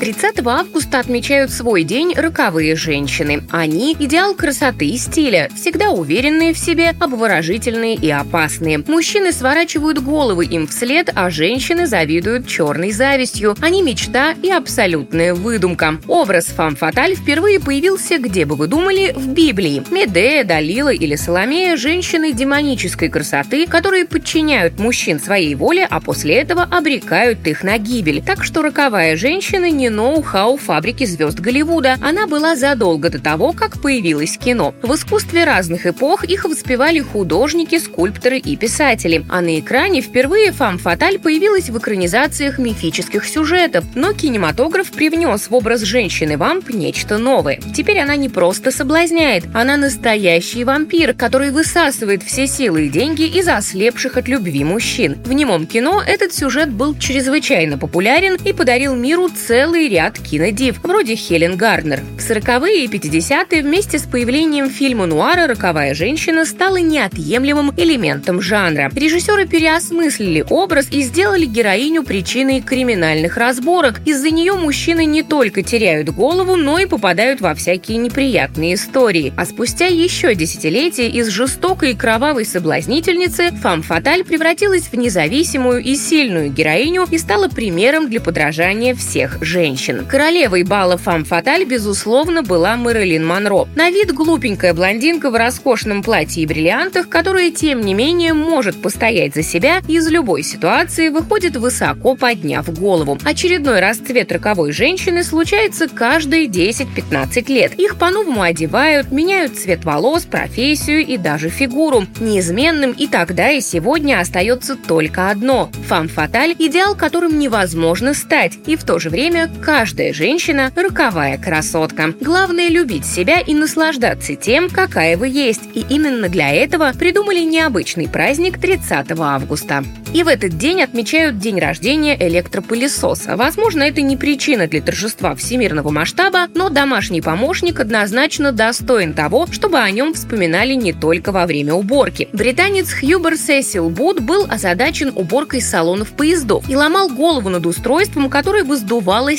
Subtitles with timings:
[0.00, 3.42] 30 августа отмечают свой день роковые женщины.
[3.50, 8.78] Они– идеал красоты и стиля, всегда уверенные в себе, обворожительные и опасные.
[8.86, 13.56] Мужчины сворачивают головы им вслед, а женщины завидуют черной завистью.
[13.60, 15.98] Они– мечта и абсолютная выдумка.
[16.06, 19.82] Образ фам-фаталь впервые появился, где бы вы думали, в Библии.
[19.90, 26.62] Медея, Далила или Соломея– женщины демонической красоты, которые подчиняют мужчин своей воле, а после этого
[26.62, 28.22] обрекают их на гибель.
[28.22, 31.96] Так что роковая женщина не ноу-хау фабрики звезд Голливуда.
[32.00, 34.74] Она была задолго до того, как появилось кино.
[34.82, 39.24] В искусстве разных эпох их воспевали художники, скульпторы и писатели.
[39.28, 43.84] А на экране впервые фам фаталь появилась в экранизациях мифических сюжетов.
[43.94, 47.60] Но кинематограф привнес в образ женщины-вамп нечто новое.
[47.74, 53.48] Теперь она не просто соблазняет, она настоящий вампир, который высасывает все силы и деньги из
[53.48, 55.16] ослепших от любви мужчин.
[55.24, 60.80] В немом кино этот сюжет был чрезвычайно популярен и подарил миру целый целый ряд кинодив,
[60.82, 62.00] вроде Хелен Гарнер.
[62.16, 68.90] В 40-е и 50-е вместе с появлением фильма нуара «Роковая женщина» стала неотъемлемым элементом жанра.
[68.92, 74.00] Режиссеры переосмыслили образ и сделали героиню причиной криминальных разборок.
[74.04, 79.32] Из-за нее мужчины не только теряют голову, но и попадают во всякие неприятные истории.
[79.36, 85.94] А спустя еще десятилетия из жестокой и кровавой соблазнительницы Фам Фаталь превратилась в независимую и
[85.94, 90.06] сильную героиню и стала примером для подражания всех женщин женщин.
[90.06, 93.68] Королевой бала фам фаталь, безусловно, была Мэрилин Монро.
[93.76, 99.34] На вид глупенькая блондинка в роскошном платье и бриллиантах, которая, тем не менее, может постоять
[99.34, 103.18] за себя и из любой ситуации выходит высоко подняв голову.
[103.24, 107.74] Очередной расцвет роковой женщины случается каждые 10-15 лет.
[107.74, 112.06] Их по-новому одевают, меняют цвет волос, профессию и даже фигуру.
[112.20, 118.84] Неизменным и тогда, и сегодня остается только одно– фам-фаталь– идеал, которым невозможно стать, и в
[118.84, 122.14] то же время каждая женщина– роковая красотка.
[122.20, 125.62] Главное– любить себя и наслаждаться тем, какая вы есть.
[125.74, 129.84] И именно для этого придумали необычный праздник 30 августа.
[130.14, 133.36] И в этот день отмечают день рождения электропылесоса.
[133.36, 139.78] Возможно, это не причина для торжества всемирного масштаба, но домашний помощник однозначно достоин того, чтобы
[139.78, 142.28] о нем вспоминали не только во время уборки.
[142.32, 148.64] Британец Хьюбер Сесил Буд был озадачен уборкой салонов поездов и ломал голову над устройством, которое
[148.64, 148.76] бы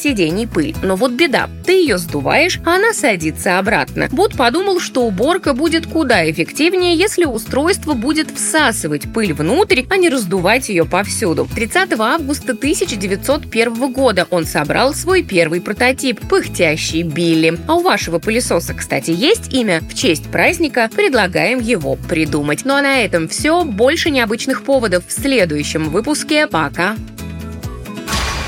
[0.00, 0.74] сидений пыль.
[0.82, 1.48] Но вот беда.
[1.64, 4.08] Ты ее сдуваешь, а она садится обратно.
[4.10, 10.08] Буд подумал, что уборка будет куда эффективнее, если устройство будет всасывать пыль внутрь, а не
[10.08, 11.48] раздувать ее повсюду.
[11.54, 17.58] 30 августа 1901 года он собрал свой первый прототип– пыхтящий Билли.
[17.66, 19.80] А у вашего пылесоса, кстати, есть имя?
[19.80, 22.64] В честь праздника предлагаем его придумать.
[22.64, 23.64] Ну а на этом все.
[23.64, 26.46] Больше необычных поводов в следующем выпуске.
[26.46, 26.96] Пока!